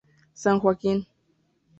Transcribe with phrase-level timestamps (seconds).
[0.33, 1.05] San Joaquín.